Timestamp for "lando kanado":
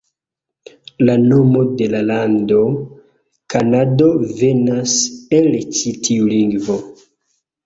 2.11-4.09